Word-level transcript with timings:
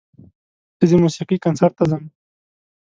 زه 0.89 0.95
د 0.99 1.01
موسیقۍ 1.03 1.37
کنسرت 1.45 1.73
ته 1.77 1.83
ځم. 1.89 2.03